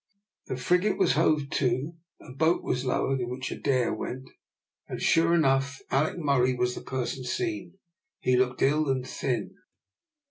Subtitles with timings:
[0.47, 4.27] The frigate was hove to, a boat was lowered, in which Adair went;
[4.87, 7.77] and sure enough, Alick Murray was the person seen.
[8.19, 9.57] He looked ill and thin.